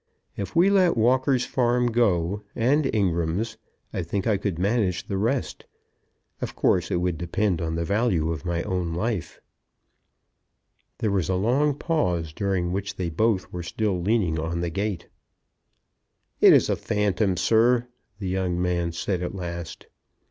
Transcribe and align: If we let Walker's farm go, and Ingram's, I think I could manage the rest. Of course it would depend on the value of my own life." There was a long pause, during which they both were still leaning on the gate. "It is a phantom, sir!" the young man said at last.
If 0.35 0.55
we 0.55 0.71
let 0.71 0.97
Walker's 0.97 1.45
farm 1.45 1.91
go, 1.91 2.41
and 2.55 2.89
Ingram's, 2.91 3.57
I 3.93 4.01
think 4.01 4.25
I 4.25 4.35
could 4.37 4.57
manage 4.57 5.03
the 5.05 5.15
rest. 5.19 5.65
Of 6.41 6.55
course 6.55 6.89
it 6.89 6.95
would 6.95 7.19
depend 7.19 7.61
on 7.61 7.75
the 7.75 7.85
value 7.85 8.31
of 8.31 8.43
my 8.43 8.63
own 8.63 8.95
life." 8.95 9.39
There 10.97 11.11
was 11.11 11.29
a 11.29 11.35
long 11.35 11.75
pause, 11.75 12.33
during 12.33 12.71
which 12.71 12.95
they 12.95 13.09
both 13.11 13.53
were 13.53 13.61
still 13.61 14.01
leaning 14.01 14.39
on 14.39 14.61
the 14.61 14.71
gate. 14.71 15.07
"It 16.39 16.51
is 16.51 16.67
a 16.67 16.75
phantom, 16.75 17.37
sir!" 17.37 17.85
the 18.17 18.27
young 18.27 18.59
man 18.59 18.93
said 18.93 19.21
at 19.21 19.35
last. 19.35 19.85